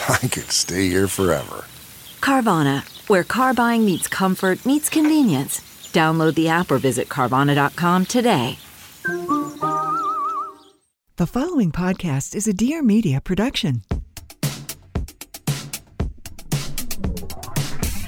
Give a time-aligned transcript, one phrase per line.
[0.08, 1.64] I could stay here forever.
[2.20, 5.60] Carvana, where car buying meets comfort, meets convenience.
[5.92, 8.58] Download the app or visit Carvana.com today.
[11.16, 13.82] The following podcast is a Dear Media production.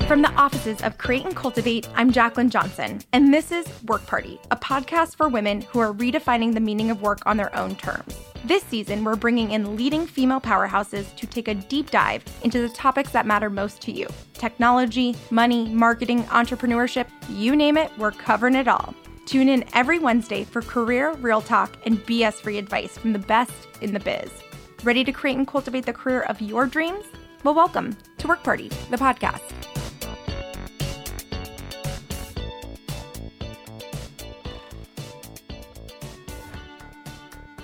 [0.06, 4.38] From the offices of Create and Cultivate, I'm Jacqueline Johnson, and this is Work Party,
[4.50, 8.14] a podcast for women who are redefining the meaning of work on their own terms.
[8.44, 12.68] This season, we're bringing in leading female powerhouses to take a deep dive into the
[12.70, 18.56] topics that matter most to you technology, money, marketing, entrepreneurship you name it, we're covering
[18.56, 18.94] it all.
[19.26, 23.52] Tune in every Wednesday for career, real talk, and BS free advice from the best
[23.80, 24.32] in the biz.
[24.82, 27.04] Ready to create and cultivate the career of your dreams?
[27.44, 29.81] Well, welcome to Work Party, the podcast.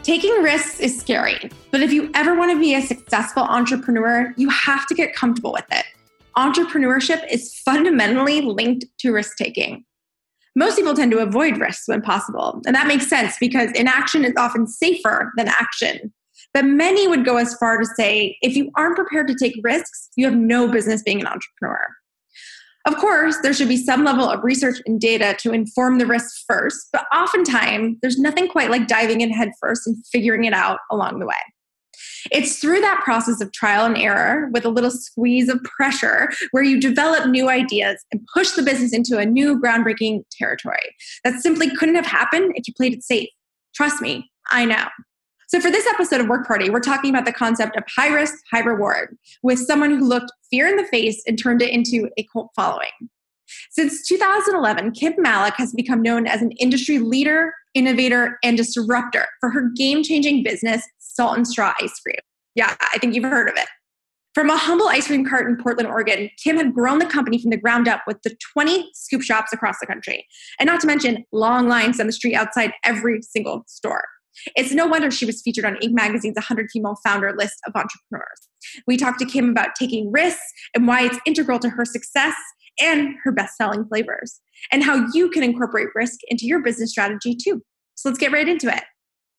[0.09, 4.49] Taking risks is scary, but if you ever want to be a successful entrepreneur, you
[4.49, 5.85] have to get comfortable with it.
[6.35, 9.85] Entrepreneurship is fundamentally linked to risk taking.
[10.57, 14.33] Most people tend to avoid risks when possible, and that makes sense because inaction is
[14.39, 16.11] often safer than action.
[16.55, 20.09] But many would go as far to say if you aren't prepared to take risks,
[20.17, 21.87] you have no business being an entrepreneur.
[22.87, 26.45] Of course, there should be some level of research and data to inform the risks
[26.47, 31.19] first, but oftentimes there's nothing quite like diving in headfirst and figuring it out along
[31.19, 31.35] the way.
[32.31, 36.63] It's through that process of trial and error with a little squeeze of pressure where
[36.63, 40.95] you develop new ideas and push the business into a new groundbreaking territory.
[41.25, 43.29] That simply couldn't have happened if you played it safe.
[43.75, 44.87] Trust me, I know.
[45.49, 48.35] So, for this episode of Work Party, we're talking about the concept of high risk,
[48.51, 52.27] high reward with someone who looked fear in the face and turned it into a
[52.31, 52.91] cult following.
[53.71, 59.49] Since 2011, Kim Malek has become known as an industry leader, innovator, and disruptor for
[59.49, 62.21] her game changing business, Salt and Straw Ice Cream.
[62.55, 63.69] Yeah, I think you've heard of it.
[64.35, 67.53] From a humble ice cream cart in Portland, Oregon, Kim had grown the company from
[67.53, 70.27] the ground up with the 20 scoop shops across the country,
[70.61, 74.05] and not to mention long lines on the street outside every single store.
[74.57, 75.93] It's no wonder she was featured on Inc.
[75.93, 78.49] magazine's 100 female founder list of entrepreneurs.
[78.87, 82.35] We talked to Kim about taking risks and why it's integral to her success
[82.81, 84.41] and her best selling flavors,
[84.71, 87.63] and how you can incorporate risk into your business strategy too.
[87.97, 88.85] So let's get right into it.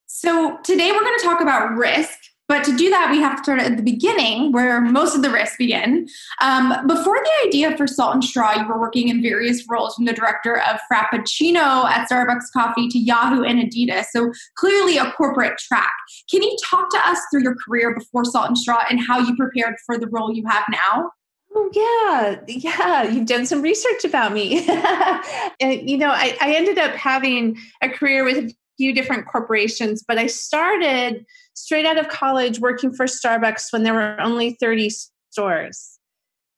[0.08, 2.18] So, today we're going to talk about risk
[2.50, 5.30] but to do that, we have to start at the beginning where most of the
[5.30, 6.08] risks begin.
[6.42, 10.06] Um, before the idea for Salt and Straw, you were working in various roles from
[10.06, 14.06] the director of Frappuccino at Starbucks Coffee to Yahoo and Adidas.
[14.12, 15.94] So clearly a corporate track.
[16.30, 19.36] Can you talk to us through your career before Salt and Straw and how you
[19.36, 21.12] prepared for the role you have now?
[21.56, 23.04] Oh yeah, yeah.
[23.04, 24.68] You've done some research about me.
[25.60, 30.18] and, you know, I, I ended up having a career with few different corporations, but
[30.18, 34.90] I started straight out of college working for Starbucks when there were only 30
[35.30, 36.00] stores.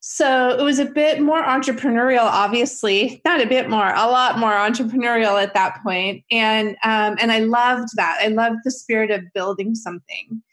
[0.02, 4.52] So it was a bit more entrepreneurial, obviously, not a bit more, a lot more
[4.52, 6.24] entrepreneurial at that point.
[6.30, 8.20] And, um, and I loved that.
[8.22, 10.44] I loved the spirit of building something.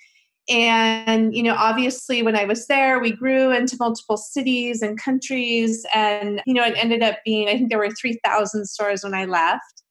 [0.48, 5.84] And, you know, obviously when I was there, we grew into multiple cities and countries.
[5.94, 9.26] And, you know, it ended up being, I think there were 3,000 stores when I
[9.26, 9.82] left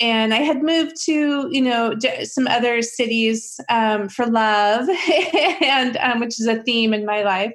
[0.00, 1.94] and I had moved to you know
[2.24, 4.88] some other cities um, for love,
[5.62, 7.52] and um, which is a theme in my life.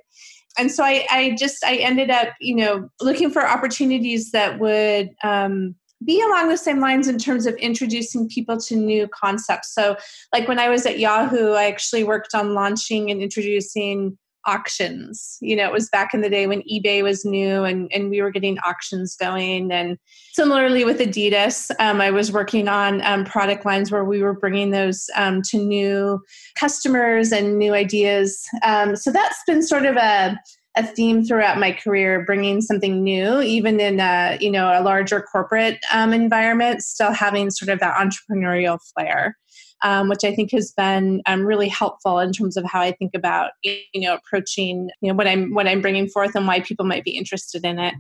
[0.57, 5.09] And so I, I just I ended up you know looking for opportunities that would
[5.24, 9.74] um, be along the same lines in terms of introducing people to new concepts.
[9.74, 9.97] So
[10.33, 15.38] like when I was at Yahoo, I actually worked on launching and introducing auctions.
[15.42, 18.21] You know, it was back in the day when eBay was new and, and we
[18.21, 19.71] were getting auctions going.
[19.71, 19.97] And
[20.33, 24.71] similarly with Adidas, um, I was working on um, product lines where we were bringing
[24.71, 26.19] those um, to new
[26.56, 28.44] customers and new ideas.
[28.63, 30.39] Um, so that's been sort of a
[30.77, 35.21] a theme throughout my career, bringing something new, even in a you know a larger
[35.21, 39.38] corporate um, environment, still having sort of that entrepreneurial flair,
[39.83, 43.12] um, which I think has been um, really helpful in terms of how I think
[43.13, 46.86] about you know approaching you know what I'm what I'm bringing forth and why people
[46.86, 47.94] might be interested in it.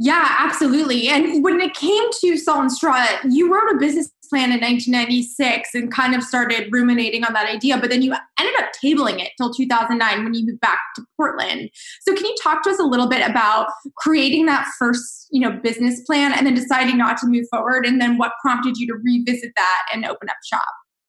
[0.00, 1.08] Yeah, absolutely.
[1.08, 5.74] And when it came to Salt and Straw, you wrote a business plan in 1996
[5.74, 9.32] and kind of started ruminating on that idea, but then you ended up tabling it
[9.38, 11.70] till 2009 when you moved back to Portland.
[12.02, 15.58] So can you talk to us a little bit about creating that first, you know,
[15.62, 18.94] business plan and then deciding not to move forward and then what prompted you to
[19.02, 20.62] revisit that and open up shop?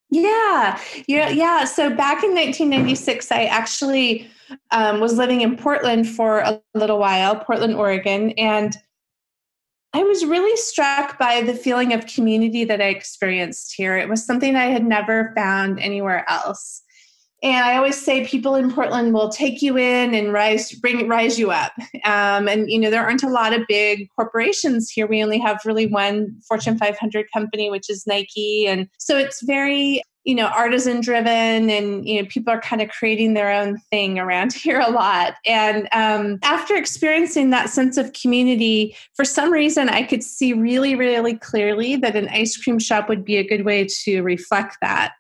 [0.10, 1.66] Yeah, yeah, yeah.
[1.66, 4.30] So back in 1996, I actually
[4.72, 8.76] um, was living in Portland for a little while, Portland, Oregon, and
[9.94, 13.98] I was really struck by the feeling of community that I experienced here.
[13.98, 16.84] It was something I had never found anywhere else.
[17.42, 21.40] And I always say people in Portland will take you in and rise, bring rise
[21.40, 21.72] you up.
[22.06, 25.08] Um, and you know there aren't a lot of big corporations here.
[25.08, 30.02] We only have really one Fortune 500 company, which is Nike, and so it's very
[30.26, 34.20] you know artisan driven and you know people are kind of creating their own thing
[34.20, 39.90] around here a lot and um, after experiencing that sense of community for some reason
[39.90, 43.66] i could see really really clearly that an ice cream shop would be a good
[43.66, 45.14] way to reflect that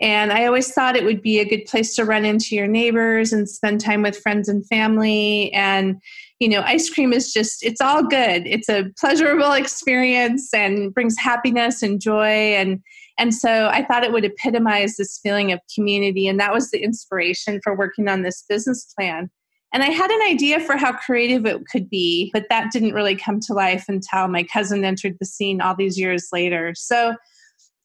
[0.00, 3.32] and I always thought it would be a good place to run into your neighbors
[3.32, 5.52] and spend time with friends and family.
[5.52, 6.00] And,
[6.38, 8.46] you know, ice cream is just, it's all good.
[8.46, 12.54] It's a pleasurable experience and brings happiness and joy.
[12.54, 12.80] And,
[13.18, 16.26] and so I thought it would epitomize this feeling of community.
[16.26, 19.30] And that was the inspiration for working on this business plan.
[19.72, 23.14] And I had an idea for how creative it could be, but that didn't really
[23.14, 26.72] come to life until my cousin entered the scene all these years later.
[26.74, 27.14] So,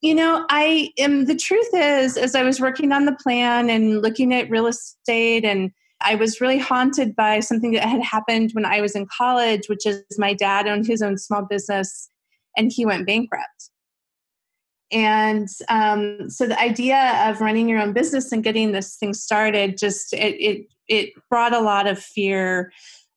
[0.02, 4.02] you know, I am the truth is, as I was working on the plan and
[4.02, 5.72] looking at real estate, and
[6.02, 9.86] I was really haunted by something that had happened when I was in college, which
[9.86, 12.10] is my dad owned his own small business
[12.58, 13.72] and he went bankrupt.
[14.92, 19.78] And um, so the idea of running your own business and getting this thing started
[19.78, 22.72] just it, it it brought a lot of fear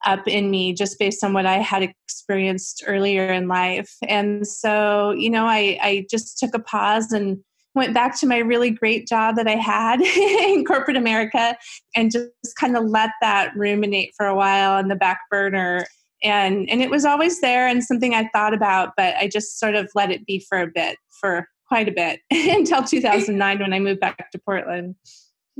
[0.04, 3.94] up in me just based on what I had experienced earlier in life.
[4.06, 7.38] And so, you know, I, I just took a pause and
[7.74, 11.56] went back to my really great job that I had in corporate America
[11.94, 15.86] and just kind of let that ruminate for a while on the back burner.
[16.22, 19.76] And and it was always there and something I thought about, but I just sort
[19.76, 23.78] of let it be for a bit for quite a bit until 2009 when I
[23.78, 24.96] moved back to Portland.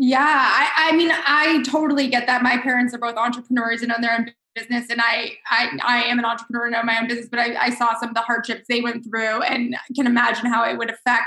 [0.00, 2.44] Yeah, I, I, mean, I totally get that.
[2.44, 6.20] My parents are both entrepreneurs and own their own business, and I, I, I am
[6.20, 7.26] an entrepreneur and own my own business.
[7.28, 10.64] But I, I saw some of the hardships they went through, and can imagine how
[10.64, 11.26] it would affect,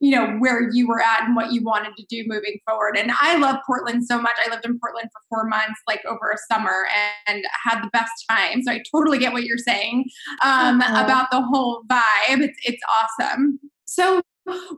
[0.00, 2.96] you know, where you were at and what you wanted to do moving forward.
[2.96, 4.34] And I love Portland so much.
[4.44, 6.88] I lived in Portland for four months, like over a summer,
[7.28, 8.64] and had the best time.
[8.64, 10.06] So I totally get what you're saying
[10.42, 11.04] um, uh-huh.
[11.04, 12.40] about the whole vibe.
[12.40, 12.82] It's it's
[13.20, 13.60] awesome.
[13.86, 14.22] So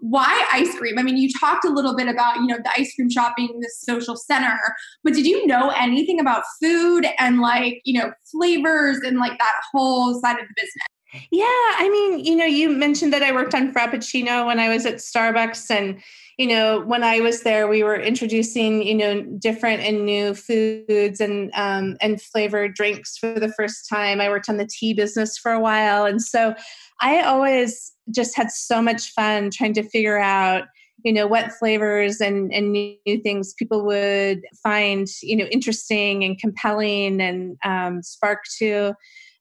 [0.00, 0.99] why ice cream?
[0.99, 3.70] I mean, you talked a little bit about, you know, the ice cream shopping, the
[3.78, 4.58] social center,
[5.05, 9.55] but did you know anything about food and like, you know, flavors and like that
[9.72, 10.87] whole side of the business?
[11.32, 14.87] Yeah, I mean, you know, you mentioned that I worked on Frappuccino when I was
[14.87, 16.00] at Starbucks and
[16.40, 21.20] you know, when I was there, we were introducing, you know, different and new foods
[21.20, 24.23] and um, and flavored drinks for the first time.
[24.23, 26.54] I worked on the tea business for a while, and so
[27.02, 30.64] I always just had so much fun trying to figure out
[31.05, 36.38] you know what flavors and, and new things people would find you know interesting and
[36.38, 38.95] compelling and um, spark to.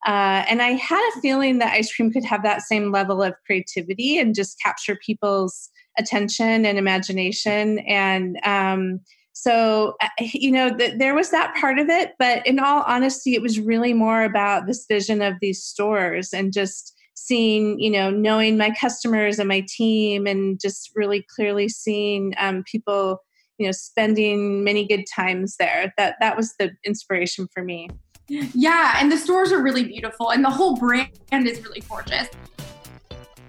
[0.08, 3.34] Uh, and i had a feeling that ice cream could have that same level of
[3.46, 7.80] creativity and just capture people's attention and imagination.
[7.80, 9.02] And um,
[9.34, 13.36] so uh, you know th- there was that part of it but in all honesty
[13.36, 16.94] it was really more about this vision of these stores and just
[17.26, 22.64] seeing you know knowing my customers and my team and just really clearly seeing um,
[22.64, 23.22] people
[23.58, 25.94] you know spending many good times there.
[25.98, 27.90] That that was the inspiration for me.
[28.28, 32.28] Yeah and the stores are really beautiful and the whole brand is really gorgeous.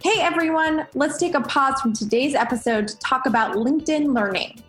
[0.02, 0.86] Hey everyone.
[0.94, 4.62] Let's take a pause from today's episode to talk about linkedin learning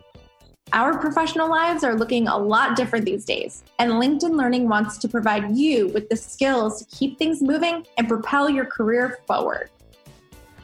[0.73, 5.09] our professional lives are looking a lot different these days, and LinkedIn Learning wants to
[5.09, 9.69] provide you with the skills to keep things moving and propel your career forward.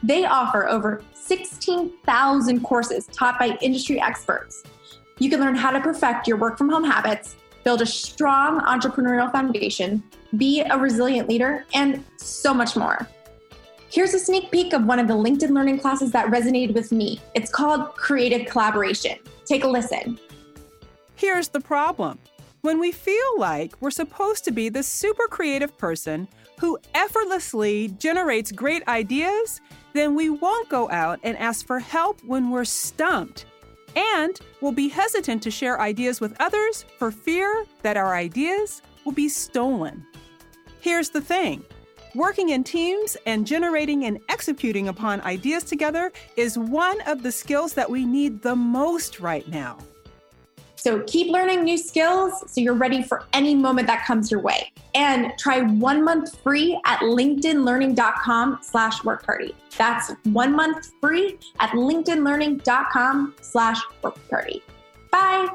[0.02, 4.62] They offer over 16,000 courses taught by industry experts.
[5.18, 9.30] You can learn how to perfect your work from home habits, build a strong entrepreneurial
[9.30, 10.02] foundation,
[10.36, 13.06] be a resilient leader, and so much more.
[13.90, 17.20] Here's a sneak peek of one of the LinkedIn Learning classes that resonated with me.
[17.34, 19.18] It's called Creative Collaboration.
[19.48, 20.18] Take a listen.
[21.14, 22.18] Here's the problem
[22.60, 26.28] When we feel like we're supposed to be the super creative person
[26.60, 29.60] who effortlessly generates great ideas,
[29.94, 33.46] then we won't go out and ask for help when we're stumped.
[33.96, 39.12] And we'll be hesitant to share ideas with others for fear that our ideas will
[39.12, 40.04] be stolen.
[40.80, 41.64] Here's the thing
[42.14, 47.72] working in teams and generating and executing upon ideas together is one of the skills
[47.74, 49.78] that we need the most right now.
[50.78, 54.72] So keep learning new skills so you're ready for any moment that comes your way.
[54.94, 59.54] And try one month free at linkedinlearning.com slash workparty.
[59.76, 64.62] That's one month free at linkedinlearning.com slash workparty.
[65.10, 65.48] Bye.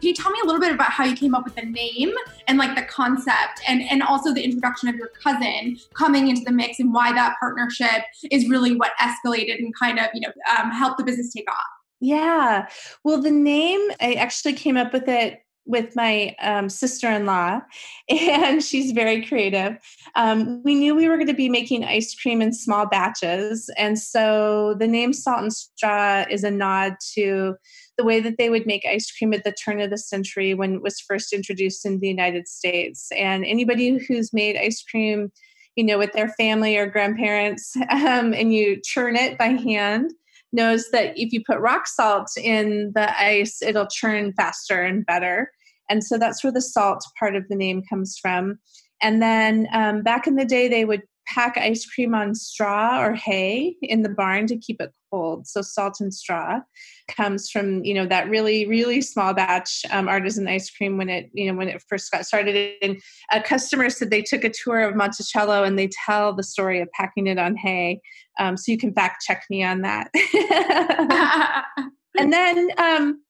[0.00, 2.12] Can you tell me a little bit about how you came up with the name
[2.46, 6.52] and like the concept and, and also the introduction of your cousin coming into the
[6.52, 10.70] mix and why that partnership is really what escalated and kind of, you know, um,
[10.70, 11.56] helped the business take off?
[12.00, 12.68] Yeah.
[13.02, 17.60] Well, the name, I actually came up with it with my um, sister-in-law
[18.08, 19.76] and she's very creative
[20.16, 23.98] um, we knew we were going to be making ice cream in small batches and
[23.98, 27.54] so the name salt and straw is a nod to
[27.98, 30.74] the way that they would make ice cream at the turn of the century when
[30.76, 35.30] it was first introduced in the united states and anybody who's made ice cream
[35.76, 40.12] you know with their family or grandparents um, and you churn it by hand
[40.52, 45.50] knows that if you put rock salt in the ice, it'll churn faster and better.
[45.90, 48.58] And so that's where the salt part of the name comes from.
[49.00, 53.14] And then um, back in the day, they would pack ice cream on straw or
[53.14, 55.46] hay in the barn to keep it cold.
[55.46, 56.60] So salt and straw
[57.08, 61.30] comes from you know that really really small batch um, artisan ice cream when it
[61.32, 62.74] you know when it first got started.
[62.82, 63.00] And
[63.32, 66.90] a customer said they took a tour of Monticello and they tell the story of
[66.92, 68.00] packing it on hay.
[68.38, 70.10] Um, so you can fact check me on that.
[72.18, 73.20] and then um,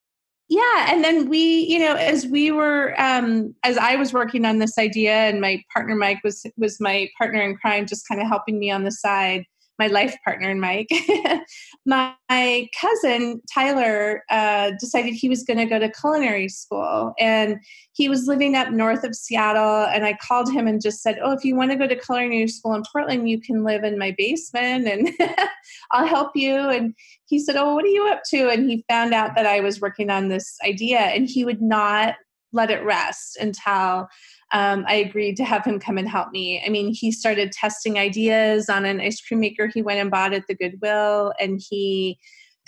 [0.48, 4.58] yeah and then we you know as we were um as i was working on
[4.58, 8.26] this idea and my partner mike was was my partner in crime just kind of
[8.26, 9.44] helping me on the side
[9.78, 10.90] my life partner and Mike.
[11.86, 17.56] my cousin Tyler uh, decided he was going to go to culinary school, and
[17.92, 19.86] he was living up north of Seattle.
[19.86, 22.48] And I called him and just said, "Oh, if you want to go to culinary
[22.48, 25.10] school in Portland, you can live in my basement, and
[25.92, 26.94] I'll help you." And
[27.26, 29.80] he said, "Oh, what are you up to?" And he found out that I was
[29.80, 32.16] working on this idea, and he would not
[32.52, 34.08] let it rest until
[34.52, 36.62] um, I agreed to have him come and help me.
[36.64, 40.32] I mean, he started testing ideas on an ice cream maker he went and bought
[40.32, 42.18] at the Goodwill, and he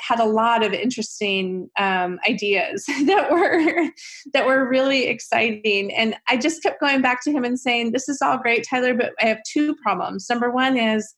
[0.00, 3.90] had a lot of interesting um, ideas that were
[4.32, 5.92] that were really exciting.
[5.94, 8.94] And I just kept going back to him and saying, "This is all great, Tyler,
[8.94, 10.26] but I have two problems.
[10.28, 11.14] Number one is."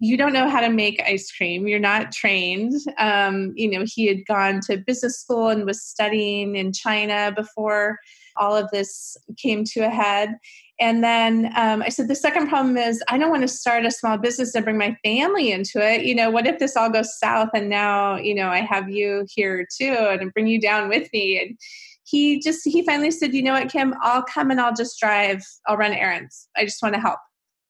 [0.00, 4.06] you don't know how to make ice cream you're not trained um, you know he
[4.06, 7.98] had gone to business school and was studying in china before
[8.38, 10.34] all of this came to a head.
[10.80, 13.90] And then um, I said, the second problem is I don't want to start a
[13.90, 16.04] small business and bring my family into it.
[16.04, 19.26] You know, what if this all goes south and now, you know, I have you
[19.28, 21.40] here too and bring you down with me?
[21.40, 21.58] And
[22.04, 25.42] he just, he finally said, you know what, Kim, I'll come and I'll just drive,
[25.66, 26.48] I'll run errands.
[26.56, 27.18] I just want to help.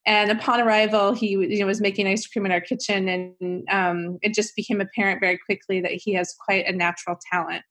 [0.05, 4.17] And upon arrival, he you know, was making ice cream in our kitchen, and um,
[4.21, 7.63] it just became apparent very quickly that he has quite a natural talent.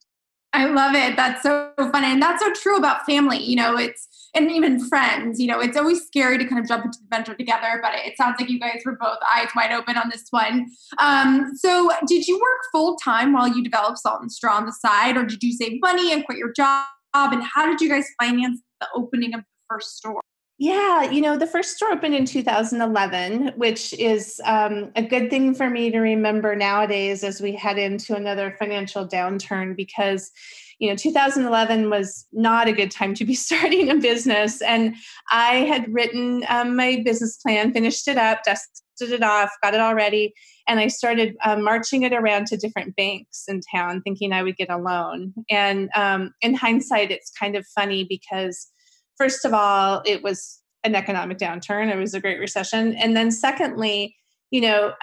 [0.52, 1.16] I love it.
[1.16, 2.04] That's so fun.
[2.04, 3.38] And that's so true about family.
[3.38, 6.84] You know, it's, and even friends, you know, it's always scary to kind of jump
[6.84, 9.96] into the venture together, but it sounds like you guys were both eyes wide open
[9.96, 10.66] on this one.
[10.98, 14.72] Um, so did you work full time while you developed Salt and Straw on the
[14.72, 16.86] side, or did you save money and quit your job?
[17.14, 20.20] And how did you guys finance the opening of the first store?
[20.60, 25.54] Yeah, you know, the first store opened in 2011, which is um, a good thing
[25.54, 30.32] for me to remember nowadays as we head into another financial downturn because,
[30.80, 34.60] you know, 2011 was not a good time to be starting a business.
[34.60, 34.96] And
[35.30, 39.80] I had written um, my business plan, finished it up, dusted it off, got it
[39.80, 40.34] all ready.
[40.66, 44.56] And I started um, marching it around to different banks in town, thinking I would
[44.56, 45.34] get a loan.
[45.48, 48.72] And um, in hindsight, it's kind of funny because
[49.18, 51.92] first of all, it was an economic downturn.
[51.92, 52.94] It was a great recession.
[52.94, 54.14] And then secondly,
[54.50, 54.94] you know,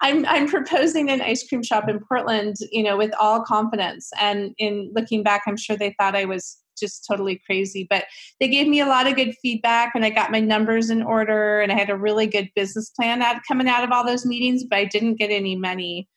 [0.00, 4.10] I'm I'm proposing an ice cream shop in Portland, you know, with all confidence.
[4.20, 7.86] And in looking back, I'm sure they thought I was just totally crazy.
[7.88, 8.04] But
[8.40, 11.60] they gave me a lot of good feedback and I got my numbers in order
[11.60, 14.64] and I had a really good business plan out coming out of all those meetings,
[14.64, 16.08] but I didn't get any money.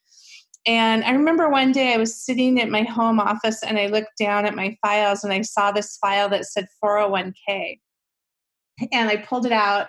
[0.67, 4.17] And I remember one day I was sitting at my home office and I looked
[4.17, 7.79] down at my files and I saw this file that said 401k.
[8.91, 9.87] And I pulled it out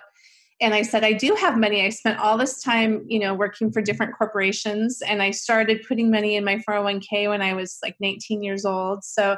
[0.60, 1.84] and I said, I do have money.
[1.84, 6.10] I spent all this time, you know, working for different corporations, and I started putting
[6.10, 9.04] money in my 401k when I was like 19 years old.
[9.04, 9.36] So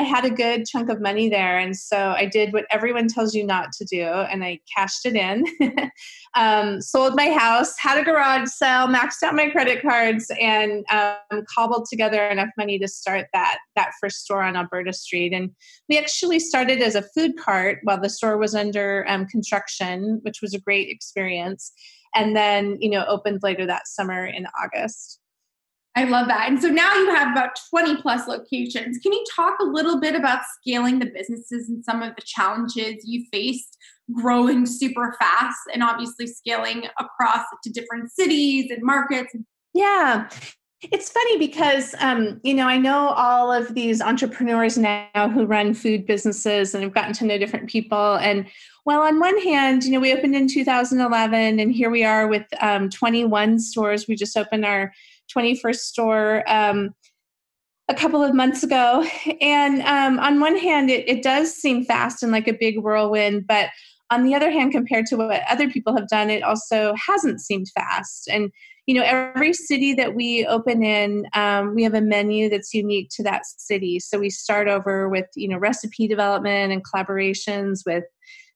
[0.00, 1.58] I had a good chunk of money there.
[1.58, 5.14] And so I did what everyone tells you not to do, and I cashed it
[5.14, 5.44] in,
[6.34, 11.44] um, sold my house, had a garage sale, maxed out my credit cards, and um,
[11.54, 15.34] cobbled together enough money to start that, that first store on Alberta Street.
[15.34, 15.50] And
[15.90, 20.40] we actually started as a food cart while the store was under um, construction, which
[20.40, 21.72] was a great experience.
[22.14, 25.20] And then, you know, opened later that summer in August.
[25.96, 26.48] I love that.
[26.48, 28.98] And so now you have about 20 plus locations.
[28.98, 33.02] Can you talk a little bit about scaling the businesses and some of the challenges
[33.04, 33.76] you faced
[34.12, 39.34] growing super fast and obviously scaling across to different cities and markets?
[39.74, 40.28] Yeah.
[40.82, 45.74] It's funny because, um, you know, I know all of these entrepreneurs now who run
[45.74, 48.14] food businesses and I've gotten to know different people.
[48.14, 48.46] And
[48.86, 52.46] well, on one hand, you know, we opened in 2011 and here we are with
[52.62, 54.08] um, 21 stores.
[54.08, 54.92] We just opened our
[55.36, 56.90] 21st store um,
[57.88, 59.04] a couple of months ago.
[59.40, 63.46] And um, on one hand, it, it does seem fast and like a big whirlwind,
[63.46, 63.70] but
[64.10, 67.68] on the other hand, compared to what other people have done, it also hasn't seemed
[67.74, 68.28] fast.
[68.28, 68.50] And
[68.86, 73.08] you know, every city that we open in, um, we have a menu that's unique
[73.12, 74.00] to that city.
[74.00, 78.04] So we start over with you know recipe development and collaborations with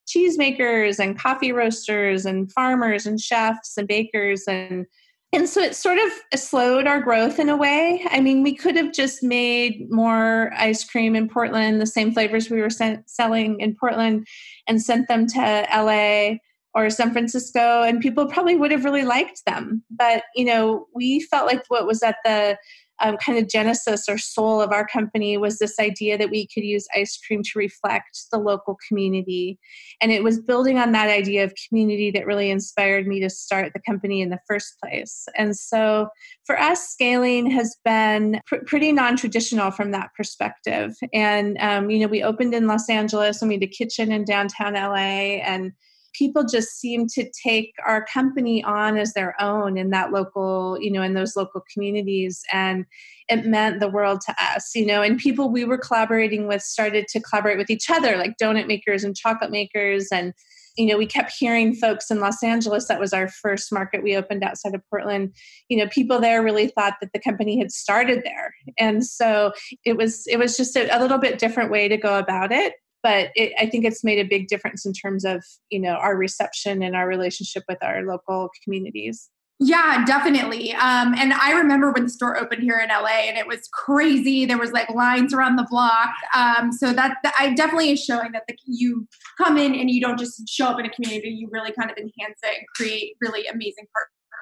[0.09, 4.87] cheesemakers and coffee roasters and farmers and chefs and bakers and
[5.35, 8.07] and so it sort of slowed our growth in a way.
[8.11, 12.49] I mean, we could have just made more ice cream in Portland, the same flavors
[12.49, 14.27] we were selling in Portland,
[14.67, 16.37] and sent them to LA
[16.75, 19.83] or San Francisco, and people probably would have really liked them.
[19.91, 22.59] But, you know, we felt like what was at the
[23.01, 26.65] um, kind of genesis or soul of our company was this idea that we could
[26.65, 29.59] use ice cream to reflect the local community.
[30.01, 33.73] And it was building on that idea of community that really inspired me to start
[33.73, 35.27] the company in the first place.
[35.37, 36.09] And so
[36.45, 40.95] for us, scaling has been pr- pretty non traditional from that perspective.
[41.13, 44.25] And, um, you know, we opened in Los Angeles and we had a kitchen in
[44.25, 45.73] downtown LA and
[46.15, 50.91] people just seem to take our company on as their own in that local, you
[50.91, 52.43] know, in those local communities.
[52.53, 52.87] And
[53.29, 57.09] it meant the world to us, you know, and people we were collaborating with started
[57.09, 60.09] to collaborate with each other, like donut makers and chocolate makers.
[60.13, 60.33] And,
[60.77, 64.17] you know, we kept hearing folks in Los Angeles, that was our first market we
[64.17, 65.35] opened outside of Portland.
[65.69, 68.55] You know, people there really thought that the company had started there.
[68.79, 69.53] And so
[69.85, 72.75] it was it was just a, a little bit different way to go about it
[73.05, 76.17] but it, I think it's made a big difference in terms of you know our
[76.17, 79.31] reception and our relationship with our local communities.
[79.61, 80.73] Yeah, definitely.
[80.73, 84.47] Um, and I remember when the store opened here in LA, and it was crazy.
[84.47, 86.11] There was like lines around the block.
[86.35, 89.07] Um, so that, that, I definitely is showing that the, you
[89.39, 91.29] come in and you don't just show up in a community.
[91.29, 93.87] You really kind of enhance it and create really amazing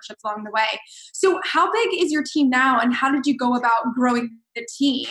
[0.03, 0.81] partnerships along the way.
[1.13, 4.67] So, how big is your team now, and how did you go about growing the
[4.79, 5.07] team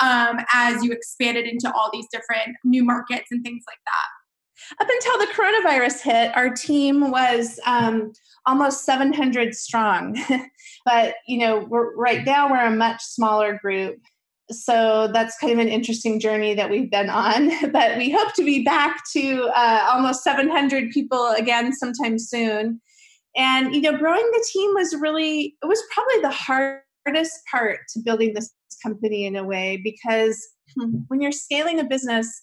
[0.00, 4.80] um, as you expanded into all these different new markets and things like that?
[4.80, 8.12] Up until the coronavirus hit, our team was um,
[8.46, 10.18] almost 700 strong.
[10.84, 13.98] but, you know, right now we're a much smaller group.
[14.50, 17.50] So that's kind of an interesting journey that we've been on.
[17.72, 22.80] But we hope to be back to uh, almost 700 people again sometime soon.
[23.36, 28.00] And, you know, growing the team was really, it was probably the hardest part to
[28.00, 32.42] building this company in a way because hmm, when you're scaling a business,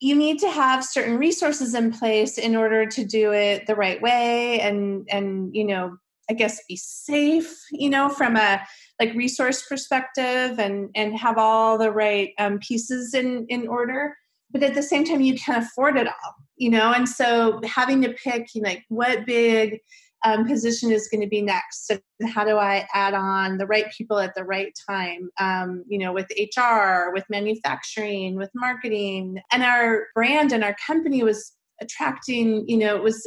[0.00, 4.00] you need to have certain resources in place in order to do it the right
[4.00, 5.96] way and and you know
[6.30, 8.60] i guess be safe you know from a
[8.98, 14.16] like resource perspective and and have all the right um, pieces in in order
[14.52, 16.92] but at the same time you can't afford it all you know?
[16.92, 19.80] And so having to pick you know, like what big
[20.24, 23.90] um, position is going to be next and how do i add on the right
[23.96, 29.40] people at the right time um, you know with hr with manufacturing with marketing.
[29.50, 33.26] And our brand and our company was attracting you know it was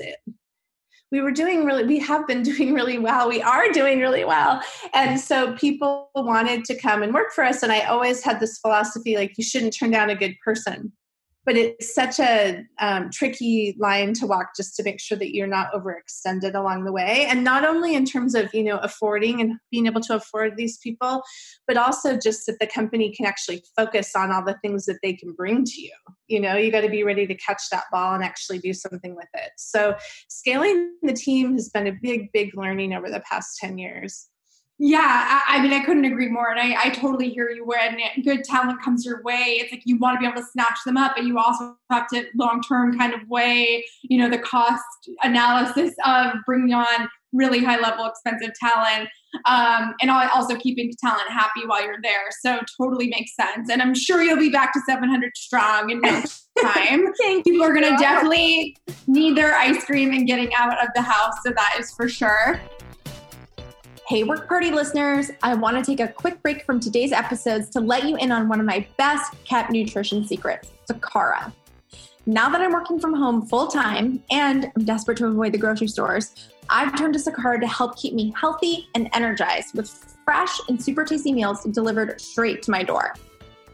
[1.11, 4.61] we were doing really we have been doing really well we are doing really well.
[4.93, 8.59] And so people wanted to come and work for us and i always had this
[8.59, 10.93] philosophy like you shouldn't turn down a good person
[11.45, 15.47] but it's such a um, tricky line to walk just to make sure that you're
[15.47, 17.25] not overextended along the way.
[17.29, 20.77] And not only in terms of you know affording and being able to afford these
[20.77, 21.23] people
[21.67, 25.13] but also just that the company can actually focus on all the things that they
[25.13, 25.93] can bring to you.
[26.27, 29.15] You know you got to be ready to catch that ball and actually do something
[29.15, 29.51] with it.
[29.57, 29.95] So
[30.29, 34.29] scaling the team has been a big big learning over the past 10 years
[34.85, 34.99] Yeah,
[35.47, 36.51] I, I, mean, I couldn't agree more.
[36.51, 39.59] And I, I totally hear you when good talent comes your way.
[39.61, 42.05] It's like you want to be able to snatch them up, but you also have
[42.09, 44.83] to long term kind of weigh, you know, the cost
[45.23, 49.07] analysis of bringing on really high level, expensive talent.
[49.45, 52.25] Um, and also keeping talent happy while you're there.
[52.41, 53.69] So totally makes sense.
[53.69, 56.23] And I'm sure you'll be back to 700 strong in no
[56.61, 57.05] time.
[57.45, 58.75] People are going to definitely
[59.07, 61.35] need their ice cream and getting out of the house.
[61.41, 62.59] So that is for sure.
[64.05, 67.79] Hey, Work Party listeners, I want to take a quick break from today's episodes to
[67.79, 71.53] let you in on one of my best kept nutrition secrets, Sakara.
[72.25, 75.87] Now that I'm working from home full time and I'm desperate to avoid the grocery
[75.87, 79.89] stores, I've turned to Sakara to help keep me healthy and energized with
[80.25, 83.15] fresh and super tasty meals delivered straight to my door.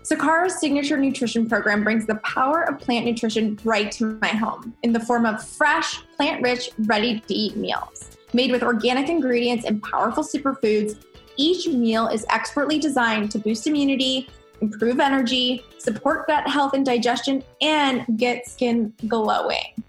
[0.03, 4.93] Sakara's signature nutrition program brings the power of plant nutrition right to my home in
[4.93, 8.18] the form of fresh, plant rich, ready to eat meals.
[8.33, 11.03] Made with organic ingredients and powerful superfoods,
[11.37, 14.29] each meal is expertly designed to boost immunity,
[14.61, 19.83] improve energy, support gut health and digestion, and get skin glowing.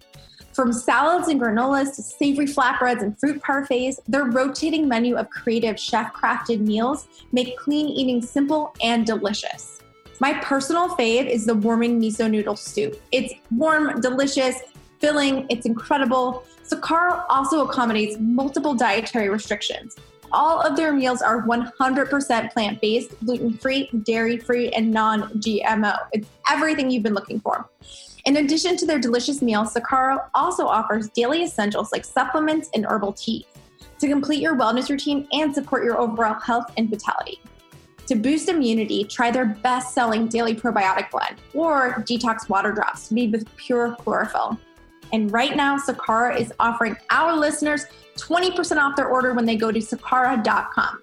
[0.53, 5.79] From salads and granolas to savory flatbreads and fruit parfaits, their rotating menu of creative
[5.79, 9.81] chef crafted meals make clean eating simple and delicious.
[10.18, 13.00] My personal fave is the warming miso noodle soup.
[13.11, 14.57] It's warm, delicious,
[14.98, 16.44] filling, it's incredible.
[16.71, 19.97] Sakara also accommodates multiple dietary restrictions.
[20.33, 25.99] All of their meals are 100% plant based, gluten free, dairy free, and non GMO.
[26.13, 27.69] It's everything you've been looking for.
[28.25, 33.15] In addition to their delicious meals, Sakara also offers daily essentials like supplements and herbal
[33.15, 33.45] teas
[33.99, 37.41] to complete your wellness routine and support your overall health and vitality.
[38.07, 43.33] To boost immunity, try their best selling daily probiotic blend or detox water drops made
[43.33, 44.59] with pure chlorophyll.
[45.12, 49.73] And right now, Sakara is offering our listeners 20% off their order when they go
[49.73, 51.01] to sakara.com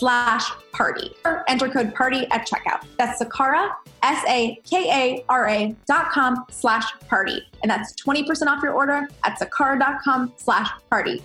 [0.00, 2.84] slash party or enter code party at checkout.
[2.98, 3.70] That's Sakara,
[4.02, 7.42] S-A-K-A-R-A dot com slash party.
[7.62, 11.22] And that's 20% off your order at sakara.com slash party.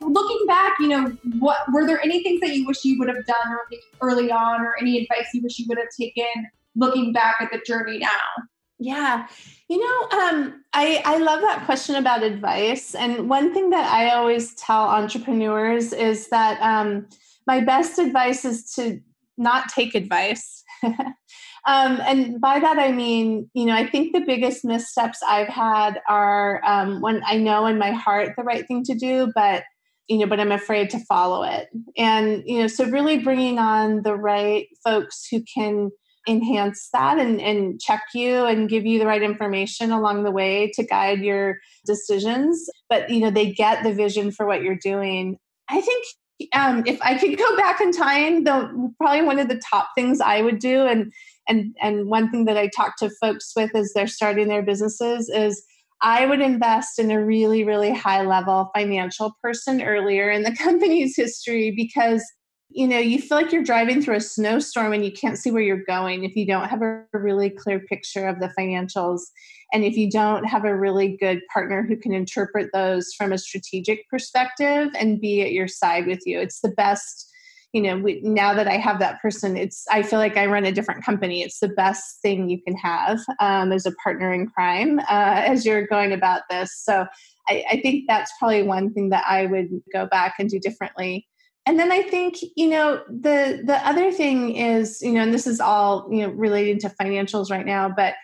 [0.00, 3.24] Looking back, you know, what were there any things that you wish you would have
[3.26, 3.56] done
[4.02, 6.26] early on or any advice you wish you would have taken
[6.76, 8.08] looking back at the journey now?
[8.78, 9.26] Yeah.
[9.68, 12.94] You know, um, I, I love that question about advice.
[12.94, 17.06] And one thing that I always tell entrepreneurs is that um,
[17.46, 19.00] my best advice is to
[19.38, 20.64] not take advice.
[20.84, 21.04] um,
[21.66, 26.60] and by that, I mean, you know, I think the biggest missteps I've had are
[26.64, 29.64] um, when I know in my heart the right thing to do, but
[30.08, 31.68] you know, but I'm afraid to follow it.
[31.96, 35.90] And, you know, so really bringing on the right folks who can
[36.26, 40.70] enhance that and, and check you and give you the right information along the way
[40.74, 42.68] to guide your decisions.
[42.88, 45.38] But you know they get the vision for what you're doing.
[45.68, 46.04] I think
[46.52, 50.20] um, if i could go back in time the probably one of the top things
[50.20, 51.12] i would do and
[51.48, 55.28] and and one thing that i talk to folks with as they're starting their businesses
[55.28, 55.64] is
[56.04, 61.16] I would invest in a really, really high level financial person earlier in the company's
[61.16, 62.22] history because
[62.74, 65.62] you know, you feel like you're driving through a snowstorm and you can't see where
[65.62, 69.20] you're going if you don't have a really clear picture of the financials.
[69.72, 73.38] And if you don't have a really good partner who can interpret those from a
[73.38, 76.40] strategic perspective and be at your side with you.
[76.40, 77.30] It's the best
[77.72, 80.64] you know we, now that i have that person it's i feel like i run
[80.64, 81.42] a different company.
[81.42, 85.66] It's the best thing you can have um, as a partner in crime uh, as
[85.66, 86.72] you're going about this.
[86.84, 87.04] So
[87.48, 91.26] I, I think that's probably one thing that i would go back and do differently
[91.66, 95.46] and then I think you know the the other thing is you know and this
[95.46, 98.14] is all you know related to financials right now, but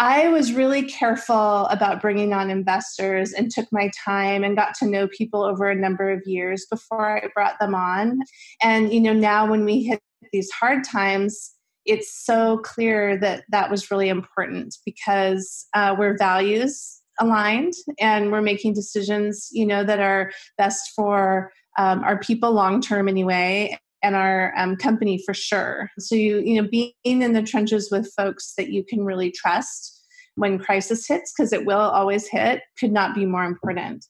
[0.00, 4.86] I was really careful about bringing on investors and took my time and got to
[4.86, 8.20] know people over a number of years before I brought them on.
[8.62, 10.00] And you know now when we hit
[10.32, 11.54] these hard times,
[11.86, 18.42] it's so clear that that was really important because uh, we're values aligned and we're
[18.42, 24.14] making decisions you know that are best for um, our people long term anyway and
[24.14, 28.54] our um, company for sure so you you know being in the trenches with folks
[28.58, 29.94] that you can really trust
[30.34, 34.04] when crisis hits because it will always hit could not be more important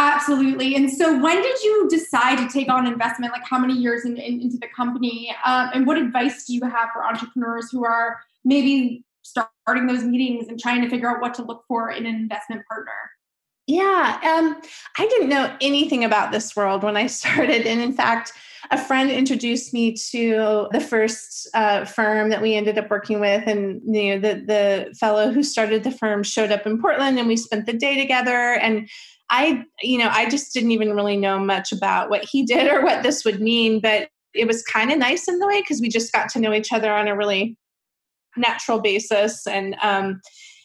[0.00, 0.76] Absolutely.
[0.76, 3.32] And so, when did you decide to take on investment?
[3.32, 5.34] Like, how many years in, in, into the company?
[5.44, 10.46] Um, and what advice do you have for entrepreneurs who are maybe starting those meetings
[10.46, 12.92] and trying to figure out what to look for in an investment partner?
[13.68, 14.56] Yeah, um,
[14.98, 17.66] I didn't know anything about this world when I started.
[17.66, 18.32] And in fact,
[18.70, 23.46] a friend introduced me to the first uh, firm that we ended up working with.
[23.46, 27.28] And you know, the, the fellow who started the firm showed up in Portland and
[27.28, 28.54] we spent the day together.
[28.54, 28.88] And
[29.30, 32.82] I, you know, I just didn't even really know much about what he did or
[32.82, 35.90] what this would mean, but it was kind of nice in the way because we
[35.90, 37.56] just got to know each other on a really
[38.36, 39.46] natural basis.
[39.46, 40.20] And um,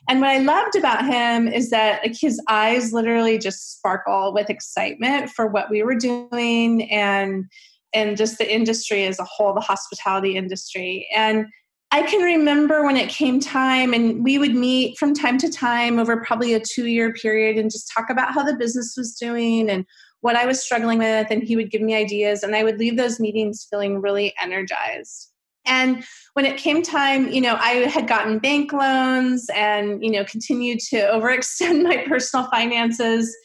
[0.09, 4.49] and what I loved about him is that like his eyes literally just sparkle with
[4.49, 7.45] excitement for what we were doing and
[7.93, 11.07] and just the industry as a whole, the hospitality industry.
[11.15, 11.45] And
[11.91, 15.99] I can remember when it came time, and we would meet from time to time
[15.99, 19.69] over probably a two year period and just talk about how the business was doing
[19.69, 19.85] and
[20.21, 21.27] what I was struggling with.
[21.29, 25.32] And he would give me ideas, and I would leave those meetings feeling really energized.
[25.65, 30.25] And when it came time, you know, I had gotten bank loans and, you know,
[30.25, 33.35] continued to overextend my personal finances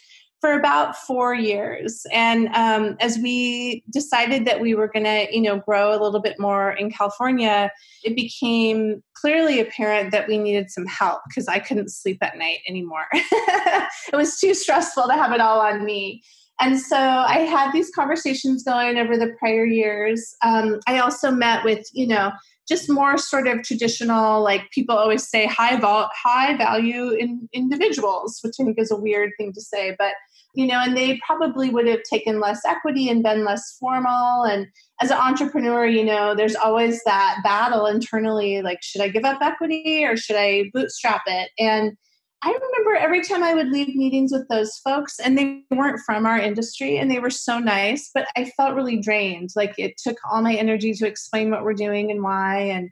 [0.40, 2.06] for about four years.
[2.12, 6.20] And um, as we decided that we were going to, you know, grow a little
[6.20, 7.70] bit more in California,
[8.04, 12.58] it became clearly apparent that we needed some help because I couldn't sleep at night
[12.68, 13.06] anymore.
[13.12, 16.22] it was too stressful to have it all on me.
[16.60, 20.34] And so I had these conversations going over the prior years.
[20.42, 22.32] Um, I also met with, you know,
[22.68, 28.40] just more sort of traditional, like people always say, high vol- high value in individuals,
[28.42, 30.14] which I think is a weird thing to say, but
[30.54, 34.44] you know, and they probably would have taken less equity and been less formal.
[34.44, 34.66] And
[35.00, 39.40] as an entrepreneur, you know, there's always that battle internally, like, should I give up
[39.40, 41.50] equity or should I bootstrap it?
[41.58, 41.96] And
[42.42, 46.24] I remember every time I would leave meetings with those folks, and they weren't from
[46.24, 49.50] our industry and they were so nice, but I felt really drained.
[49.56, 52.90] Like it took all my energy to explain what we're doing and why, and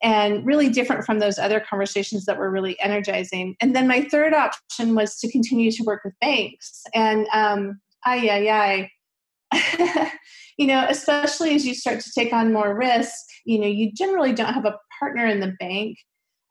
[0.00, 3.56] and really different from those other conversations that were really energizing.
[3.60, 6.84] And then my third option was to continue to work with banks.
[6.94, 8.90] And um, ay, ay,
[9.52, 10.12] ay.
[10.56, 13.12] you know, especially as you start to take on more risk,
[13.44, 15.98] you know, you generally don't have a partner in the bank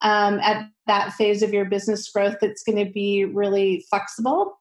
[0.01, 4.59] um, at that phase of your business growth that's going to be really flexible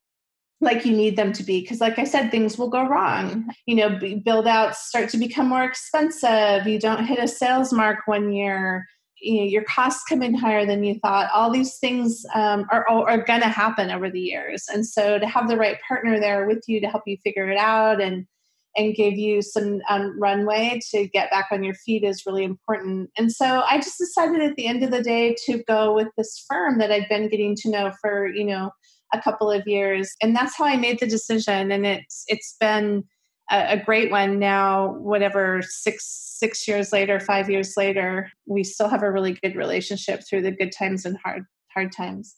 [0.63, 1.61] like you need them to be.
[1.61, 3.49] Because like i said things will go wrong.
[3.67, 6.67] You know build outs start to become more expensive.
[6.67, 8.87] You don't hit a sales mark one year
[9.21, 11.31] you know, your costs come in higher than you thought.
[11.33, 14.67] All these things um, are, are going to happen over the years.
[14.73, 17.59] And so to have the right partner there with you to help you figure it
[17.59, 18.27] out and
[18.77, 23.11] and give you some um, runway to get back on your feet is really important.
[23.17, 26.45] And so I just decided at the end of the day to go with this
[26.49, 28.71] firm that I'd been getting to know for, you know,
[29.15, 30.15] a couple of years.
[30.21, 31.71] And that's how I made the decision.
[31.71, 33.05] And it's it's been
[33.51, 38.89] a, a great one now, whatever six six years later, five years later, we still
[38.89, 42.37] have a really good relationship through the good times and hard hard times.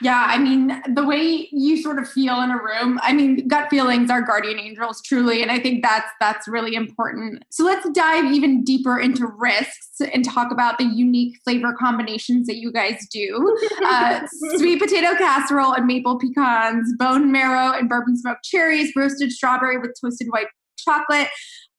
[0.00, 3.68] Yeah, I mean, the way you sort of feel in a room, I mean, gut
[3.70, 7.44] feelings are guardian angels truly, and I think that's that's really important.
[7.50, 12.56] So let's dive even deeper into risks and talk about the unique flavor combinations that
[12.56, 13.56] you guys do.
[13.84, 19.78] Uh, sweet potato casserole and maple pecans, bone marrow and bourbon smoked cherries, roasted strawberry
[19.78, 20.46] with toasted white
[20.78, 21.28] chocolate.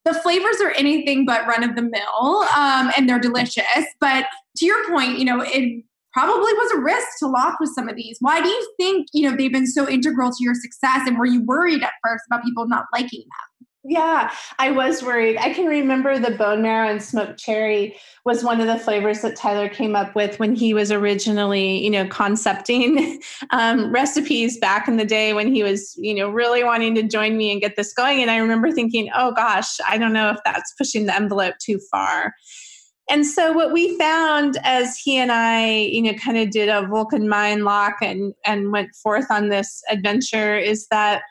[0.06, 3.66] The flavors are anything but run of the mill, um, and they're delicious.
[4.00, 4.26] But
[4.58, 5.84] to your point, you know, it
[6.16, 8.16] probably was a risk to lock with some of these.
[8.22, 11.26] Why do you think, you know, they've been so integral to your success and were
[11.26, 13.68] you worried at first about people not liking them?
[13.88, 15.38] Yeah, I was worried.
[15.38, 19.36] I can remember the bone marrow and smoked cherry was one of the flavors that
[19.36, 24.98] Tyler came up with when he was originally, you know, concepting um, recipes back in
[24.98, 27.94] the day when he was, you know, really wanting to join me and get this
[27.94, 28.22] going.
[28.22, 31.80] And I remember thinking, oh gosh, I don't know if that's pushing the envelope too
[31.92, 32.34] far.
[33.10, 36.88] And so what we found as he and I, you know, kind of did a
[36.88, 41.22] Vulcan mind lock and and went forth on this adventure is that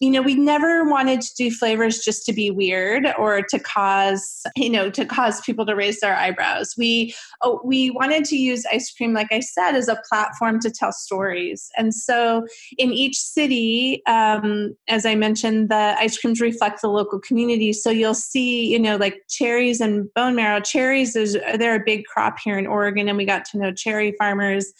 [0.00, 4.42] you know, we never wanted to do flavors just to be weird or to cause,
[4.56, 6.74] you know, to cause people to raise their eyebrows.
[6.78, 10.70] We oh, we wanted to use ice cream, like I said, as a platform to
[10.70, 11.68] tell stories.
[11.76, 12.46] And so,
[12.78, 17.74] in each city, um, as I mentioned, the ice creams reflect the local community.
[17.74, 20.60] So you'll see, you know, like cherries and bone marrow.
[20.60, 24.12] Cherries is they're a big crop here in Oregon, and we got to know cherry
[24.18, 24.72] farmers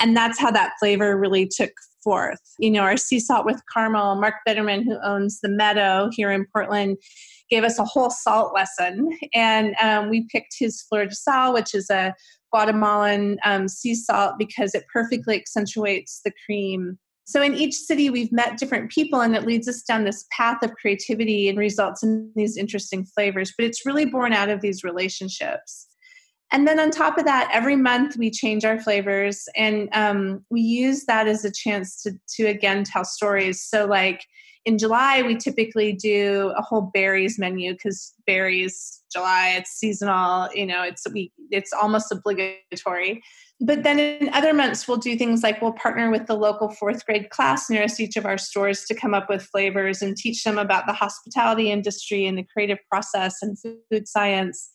[0.00, 1.70] and that's how that flavor really took
[2.04, 2.40] forth.
[2.58, 6.46] You know, our sea salt with caramel, Mark Bitterman, who owns the Meadow here in
[6.52, 6.98] Portland,
[7.50, 9.10] gave us a whole salt lesson.
[9.34, 12.14] And um, we picked his Flor de Sal, which is a
[12.52, 16.98] Guatemalan um, sea salt, because it perfectly accentuates the cream.
[17.26, 20.62] So, in each city, we've met different people, and it leads us down this path
[20.62, 23.52] of creativity and results in these interesting flavors.
[23.56, 25.88] But it's really born out of these relationships.
[26.52, 30.60] And then on top of that, every month we change our flavors and um, we
[30.60, 33.60] use that as a chance to, to again tell stories.
[33.62, 34.24] So, like
[34.64, 40.64] in July, we typically do a whole berries menu because berries, July, it's seasonal, you
[40.64, 43.22] know, it's, we, it's almost obligatory.
[43.60, 47.04] But then in other months, we'll do things like we'll partner with the local fourth
[47.06, 50.58] grade class nearest each of our stores to come up with flavors and teach them
[50.58, 54.70] about the hospitality industry and the creative process and food science.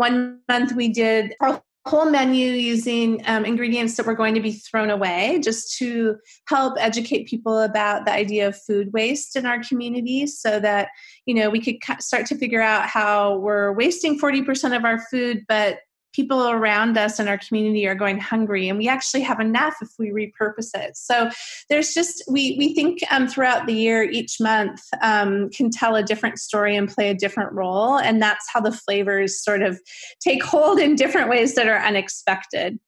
[0.00, 4.52] One month we did a whole menu using um, ingredients that were going to be
[4.52, 6.16] thrown away just to
[6.48, 10.88] help educate people about the idea of food waste in our community so that
[11.26, 15.44] you know we could start to figure out how we're wasting 40% of our food
[15.48, 15.80] but
[16.12, 19.90] people around us in our community are going hungry and we actually have enough if
[19.98, 20.96] we repurpose it.
[20.96, 21.30] So
[21.68, 26.02] there's just we we think um, throughout the year each month um, can tell a
[26.02, 29.80] different story and play a different role and that's how the flavors sort of
[30.20, 32.78] take hold in different ways that are unexpected.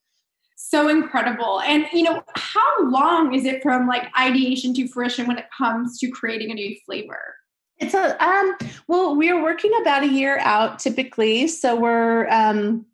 [0.56, 1.60] So incredible.
[1.60, 5.98] And you know how long is it from like ideation to fruition when it comes
[5.98, 7.36] to creating a new flavor?
[7.78, 8.56] It's a um
[8.86, 12.86] well we're working about a year out typically so we're um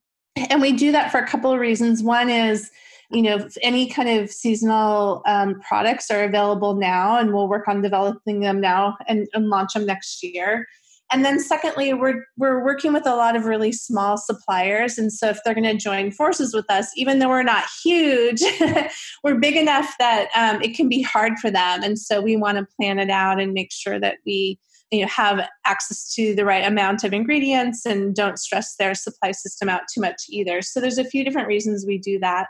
[0.51, 2.03] and we do that for a couple of reasons.
[2.03, 2.71] One is,
[3.11, 7.83] you know, any kind of seasonal um, products are available now, and we'll work on
[7.83, 10.67] developing them now and, and launch them next year.
[11.11, 15.29] And then secondly, we're we're working with a lot of really small suppliers, and so
[15.29, 18.43] if they're going to join forces with us, even though we're not huge,
[19.25, 21.83] we're big enough that um, it can be hard for them.
[21.83, 24.59] And so we want to plan it out and make sure that we
[24.91, 29.33] you know have access to the right amount of ingredients and don't stress their supply
[29.33, 30.63] system out too much either.
[30.63, 32.49] So there's a few different reasons we do that.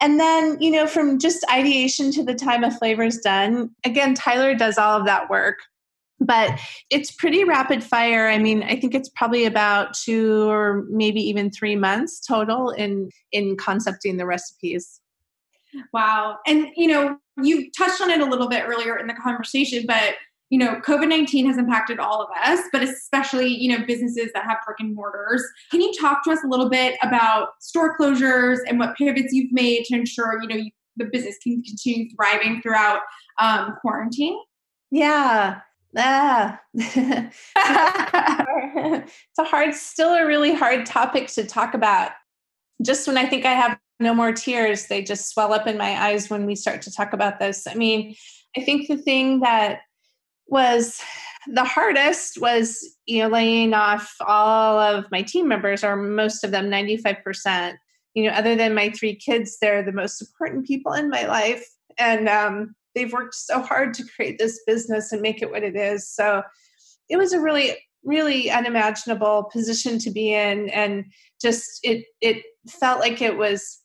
[0.00, 4.14] And then you know from just ideation to the time a flavor is done again
[4.14, 5.58] tyler does all of that work
[6.18, 6.58] but
[6.90, 8.28] it's pretty rapid fire.
[8.28, 13.10] I mean i think it's probably about two or maybe even three months total in
[13.32, 15.00] in concepting the recipes.
[15.92, 16.38] Wow.
[16.46, 20.14] And you know you touched on it a little bit earlier in the conversation but
[20.50, 24.44] you know, COVID 19 has impacted all of us, but especially, you know, businesses that
[24.44, 25.44] have brick and mortars.
[25.70, 29.52] Can you talk to us a little bit about store closures and what pivots you've
[29.52, 33.00] made to ensure, you know, you, the business can continue thriving throughout
[33.40, 34.38] um, quarantine?
[34.90, 35.60] Yeah.
[35.96, 36.60] Ah.
[36.74, 37.34] it's
[39.38, 42.12] a hard, still a really hard topic to talk about.
[42.82, 46.00] Just when I think I have no more tears, they just swell up in my
[46.00, 47.66] eyes when we start to talk about this.
[47.66, 48.14] I mean,
[48.56, 49.80] I think the thing that
[50.48, 51.00] was
[51.48, 56.50] the hardest was you know laying off all of my team members or most of
[56.50, 57.74] them 95%
[58.14, 61.66] you know other than my three kids they're the most important people in my life.
[61.98, 65.76] And um, they've worked so hard to create this business and make it what it
[65.76, 66.08] is.
[66.08, 66.42] So
[67.08, 70.70] it was a really really unimaginable position to be in.
[70.70, 71.04] And
[71.40, 73.78] just it it felt like it was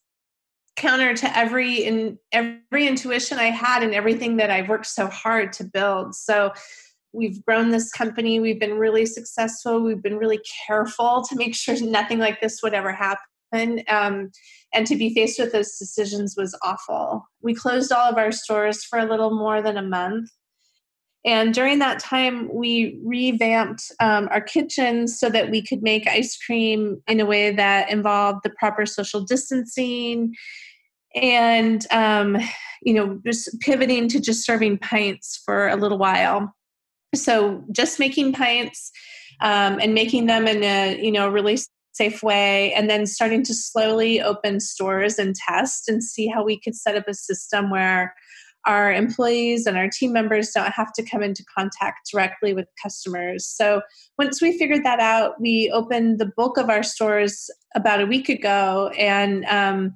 [0.82, 5.54] counter to every in every intuition I had and everything that I've worked so hard
[5.54, 6.16] to build.
[6.16, 6.52] So
[7.14, 8.40] we've grown this company.
[8.40, 9.82] We've been really successful.
[9.82, 13.84] We've been really careful to make sure nothing like this would ever happen.
[13.88, 14.32] Um,
[14.74, 17.28] and to be faced with those decisions was awful.
[17.42, 20.30] We closed all of our stores for a little more than a month.
[21.24, 26.36] And during that time, we revamped um, our kitchen so that we could make ice
[26.36, 30.34] cream in a way that involved the proper social distancing
[31.16, 32.38] and, um,
[32.82, 36.54] you know, just pivoting to just serving pints for a little while.
[37.14, 38.92] So just making pints
[39.42, 41.58] um, and making them in a, you know, really
[41.94, 46.60] safe way and then starting to slowly open stores and test and see how we
[46.60, 48.16] could set up a system where
[48.66, 53.46] our employees and our team members don't have to come into contact directly with customers.
[53.46, 53.82] So
[54.20, 58.30] once we figured that out, we opened the bulk of our stores about a week
[58.30, 59.96] ago, and um,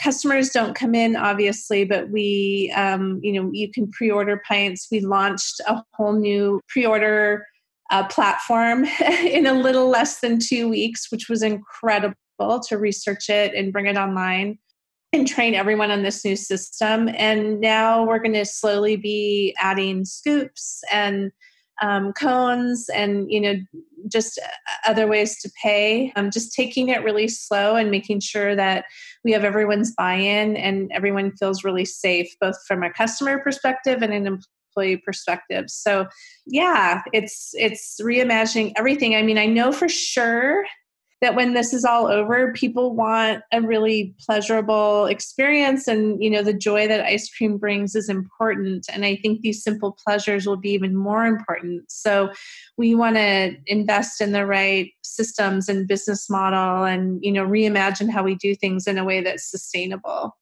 [0.00, 4.88] customers don't come in obviously, but we, um, you know, you can pre-order pints.
[4.90, 7.46] We launched a whole new pre-order
[7.90, 8.84] uh, platform
[9.24, 12.16] in a little less than two weeks, which was incredible
[12.68, 14.58] to research it and bring it online
[15.12, 17.08] and train everyone on this new system.
[17.16, 21.30] And now we're going to slowly be adding scoops and
[21.82, 23.54] um, cones and you know
[24.08, 24.40] just
[24.86, 26.12] other ways to pay.
[26.16, 28.86] Um, just taking it really slow and making sure that
[29.24, 34.12] we have everyone's buy-in and everyone feels really safe, both from a customer perspective and
[34.12, 34.26] an
[34.74, 35.66] employee perspective.
[35.68, 36.06] So
[36.46, 39.14] yeah, it's it's reimagining everything.
[39.14, 40.64] I mean, I know for sure
[41.22, 45.86] that when this is all over, people want a really pleasurable experience.
[45.86, 48.86] And, you know, the joy that ice cream brings is important.
[48.92, 51.90] And I think these simple pleasures will be even more important.
[51.90, 52.30] So
[52.76, 58.10] we want to invest in the right systems and business model and, you know, reimagine
[58.10, 60.36] how we do things in a way that's sustainable.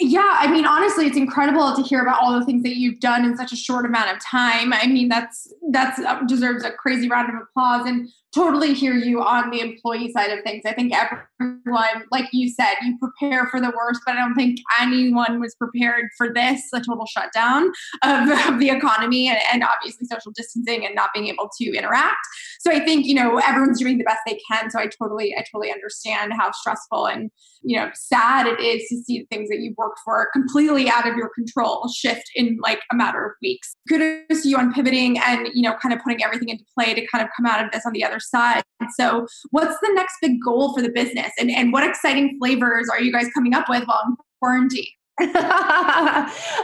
[0.00, 3.24] Yeah, I mean, honestly, it's incredible to hear about all the things that you've done
[3.24, 4.72] in such a short amount of time.
[4.72, 7.86] I mean, that's that's uh, deserves a crazy round of applause.
[7.86, 10.62] And totally hear you on the employee side of things.
[10.66, 14.58] I think everyone, like you said, you prepare for the worst, but I don't think
[14.80, 17.70] anyone was prepared for this a total shutdown
[18.02, 22.18] of, of the economy and, and, obviously social distancing and not being able to interact.
[22.60, 24.70] So I think, you know, everyone's doing the best they can.
[24.70, 27.30] So I totally, I totally understand how stressful and,
[27.62, 31.16] you know, sad it is to see things that you've worked for completely out of
[31.16, 33.74] your control shift in like a matter of weeks.
[33.88, 36.92] Kudos to see you on pivoting and, you know, kind of putting everything into play
[36.92, 38.62] to kind of come out of this on the other side.
[38.96, 43.00] So, what's the next big goal for the business, and and what exciting flavors are
[43.00, 44.86] you guys coming up with while in quarantine?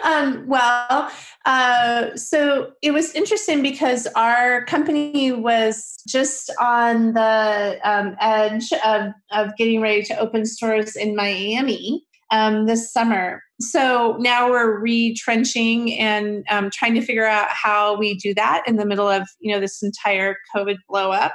[0.04, 1.10] um, well,
[1.46, 9.12] uh, so it was interesting because our company was just on the um, edge of,
[9.30, 13.42] of getting ready to open stores in Miami um, this summer.
[13.60, 18.76] So now we're retrenching and um, trying to figure out how we do that in
[18.76, 21.34] the middle of you know this entire COVID blow up.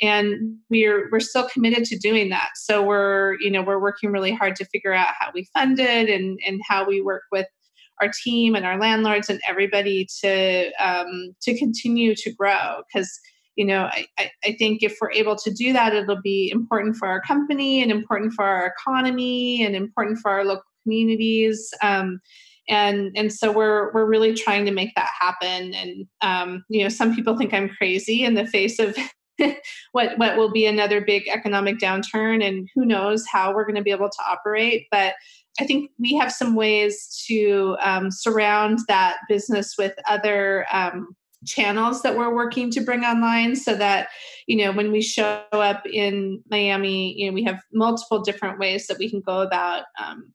[0.00, 2.50] And we're we're still committed to doing that.
[2.54, 6.08] So we're you know we're working really hard to figure out how we fund it
[6.08, 7.46] and and how we work with
[8.00, 13.18] our team and our landlords and everybody to um, to continue to grow because
[13.58, 17.08] you know I, I think if we're able to do that it'll be important for
[17.08, 21.72] our company and important for our economy and important for our local communities.
[21.82, 22.20] Um,
[22.70, 25.74] and and so we're we're really trying to make that happen.
[25.74, 28.96] And um, you know some people think i'm crazy in the face of
[29.92, 33.82] what what will be another big economic downturn and who knows how we're going to
[33.82, 34.86] be able to operate.
[34.90, 35.14] But
[35.60, 41.16] i think we have some ways to um, surround that business with other um,
[41.46, 44.08] channels that we're working to bring online so that
[44.46, 48.86] you know when we show up in miami you know we have multiple different ways
[48.86, 50.32] that we can go about um,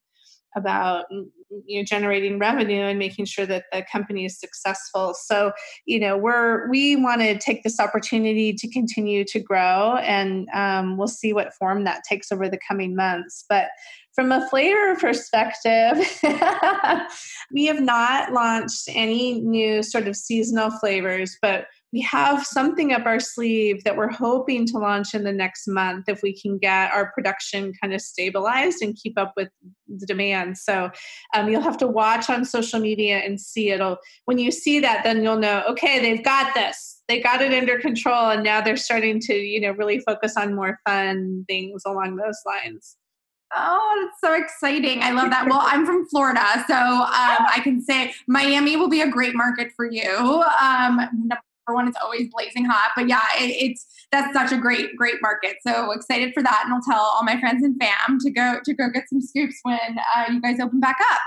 [0.56, 1.26] about mm,
[1.66, 5.14] you know generating revenue and making sure that the company is successful.
[5.14, 5.52] So
[5.86, 10.98] you know we're we want to take this opportunity to continue to grow and um,
[10.98, 13.46] we'll see what form that takes over the coming months.
[13.50, 13.68] But
[14.14, 15.98] from a flavor perspective,
[17.52, 23.06] we have not launched any new sort of seasonal flavors, but we have something up
[23.06, 26.92] our sleeve that we're hoping to launch in the next month if we can get
[26.92, 29.50] our production kind of stabilized and keep up with
[29.88, 30.58] the demand.
[30.58, 30.90] So
[31.36, 33.98] um, you'll have to watch on social media and see it'll.
[34.26, 37.02] When you see that, then you'll know okay, they've got this.
[37.08, 40.56] They got it under control, and now they're starting to you know really focus on
[40.56, 42.98] more fun things along those lines.
[43.56, 45.04] Oh, that's so exciting.
[45.04, 45.46] I love that.
[45.54, 49.72] Well, I'm from Florida, so um, I can say Miami will be a great market
[49.76, 50.44] for you.
[50.60, 51.30] Um,
[51.68, 55.22] number one, it's always blazing hot, but yeah, it, it's that's such a great, great
[55.22, 55.58] market.
[55.66, 58.74] So excited for that, and I'll tell all my friends and fam to go to
[58.74, 61.22] go get some scoops when uh, you guys open back up.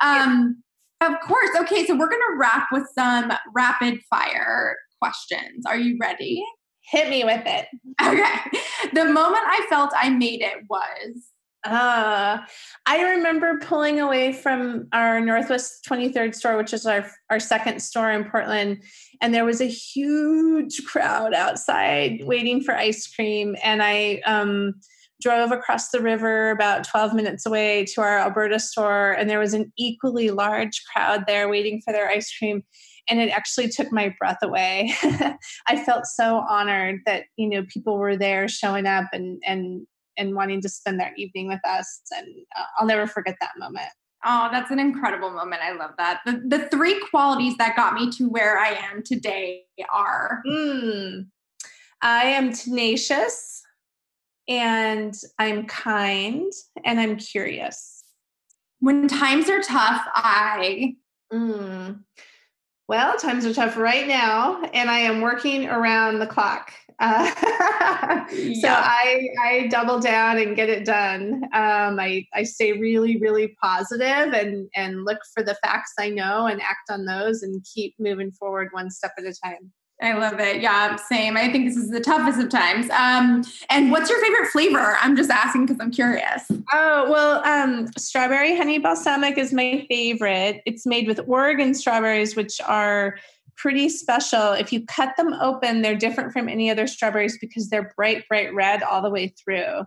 [0.00, 0.62] Um,
[1.00, 1.50] of course.
[1.60, 5.64] Okay, so we're gonna wrap with some rapid fire questions.
[5.66, 6.44] Are you ready?
[6.90, 7.66] Hit me with it.
[8.02, 8.34] Okay.
[8.94, 11.30] The moment I felt I made it was
[11.68, 12.38] uh,
[12.86, 18.10] I remember pulling away from our Northwest 23rd store, which is our, our second store
[18.10, 18.82] in Portland,
[19.20, 23.56] and there was a huge crowd outside waiting for ice cream.
[23.62, 24.74] And I um,
[25.20, 29.54] drove across the river about 12 minutes away to our Alberta store, and there was
[29.54, 32.62] an equally large crowd there waiting for their ice cream
[33.10, 34.92] and it actually took my breath away.
[35.66, 39.86] I felt so honored that you know people were there showing up and and
[40.18, 42.00] and wanting to spend their evening with us.
[42.16, 42.26] And
[42.58, 43.88] uh, I'll never forget that moment.
[44.24, 45.62] Oh, that's an incredible moment.
[45.62, 46.20] I love that.
[46.26, 49.62] The, the three qualities that got me to where I am today
[49.92, 51.26] are mm,
[52.02, 53.62] I am tenacious
[54.48, 56.52] and I'm kind
[56.84, 58.02] and I'm curious.
[58.80, 60.96] When times are tough, I.
[61.32, 62.00] Mm,
[62.88, 66.72] well, times are tough right now, and I am working around the clock.
[67.00, 67.30] Uh,
[68.32, 68.60] yeah.
[68.60, 71.44] So I, I double down and get it done.
[71.54, 76.46] Um, I, I stay really, really positive and, and look for the facts I know
[76.46, 79.72] and act on those and keep moving forward one step at a time.
[80.00, 80.62] I love it.
[80.62, 81.36] Yeah, same.
[81.36, 82.88] I think this is the toughest of times.
[82.90, 84.96] Um, and what's your favorite flavor?
[85.00, 86.44] I'm just asking because I'm curious.
[86.72, 90.62] Oh, well, um, strawberry honey balsamic is my favorite.
[90.66, 93.18] It's made with Oregon strawberries, which are
[93.58, 94.52] pretty special.
[94.52, 98.54] If you cut them open, they're different from any other strawberries because they're bright, bright
[98.54, 99.84] red all the way through.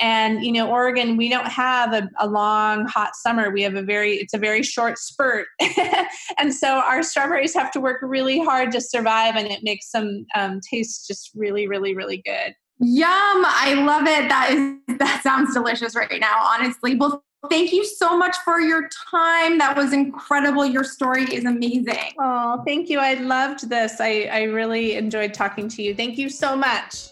[0.00, 3.50] And you know, Oregon, we don't have a, a long hot summer.
[3.50, 5.46] We have a very it's a very short spurt,
[6.38, 10.26] and so our strawberries have to work really hard to survive, and it makes them
[10.34, 12.54] um, taste just really, really, really good.
[12.82, 13.10] Yum!
[13.10, 14.30] I love it.
[14.30, 16.48] That is that sounds delicious right now.
[16.54, 19.58] Honestly, well, thank you so much for your time.
[19.58, 20.66] That was incredible.
[20.66, 22.12] Your story is amazing.
[22.18, 22.98] Oh, thank you.
[22.98, 24.00] I loved this.
[24.00, 25.94] I I really enjoyed talking to you.
[25.94, 27.10] Thank you so much.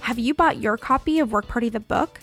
[0.00, 2.20] Have you bought your copy of Work Party the book?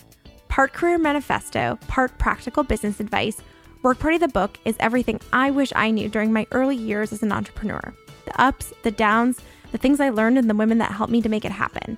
[0.48, 3.40] Part career manifesto, part practical business advice,
[3.82, 7.22] Work Party the book is everything I wish I knew during my early years as
[7.22, 7.94] an entrepreneur.
[8.26, 9.40] The ups, the downs,
[9.72, 11.96] the things I learned, and the women that helped me to make it happen.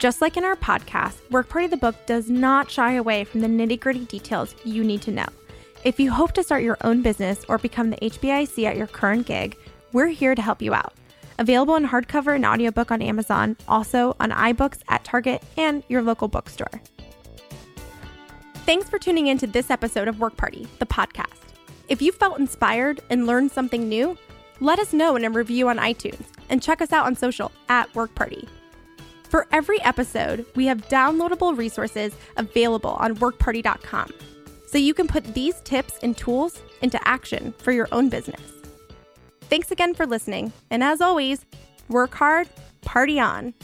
[0.00, 3.46] Just like in our podcast, Work Party the book does not shy away from the
[3.46, 5.26] nitty gritty details you need to know.
[5.84, 9.26] If you hope to start your own business or become the HBIC at your current
[9.26, 9.58] gig,
[9.92, 10.94] we're here to help you out.
[11.38, 16.28] Available in hardcover and audiobook on Amazon, also on iBooks at Target and your local
[16.28, 16.80] bookstore.
[18.64, 21.52] Thanks for tuning in to this episode of Work Party, the podcast.
[21.88, 24.16] If you felt inspired and learned something new,
[24.60, 27.94] let us know in a review on iTunes and check us out on social at
[27.94, 28.48] Work Party.
[29.30, 34.12] For every episode, we have downloadable resources available on workparty.com
[34.66, 38.40] so you can put these tips and tools into action for your own business.
[39.42, 40.52] Thanks again for listening.
[40.70, 41.46] And as always,
[41.88, 42.48] work hard,
[42.80, 43.54] party on.